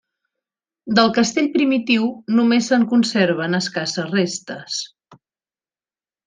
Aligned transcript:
Del 0.99 1.11
castell 1.17 1.49
primitiu 1.57 2.07
només 2.39 2.71
se'n 2.71 2.87
conserven 2.95 3.59
escasses 3.61 4.09
restes. 4.17 4.81